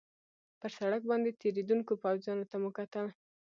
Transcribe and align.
پر 0.59 0.71
سړک 0.77 1.01
باندې 1.09 1.37
تېرېدونکو 1.41 1.93
پوځیانو 2.03 2.49
ته 2.51 2.55
مو 2.61 2.69
کتل. 2.77 3.05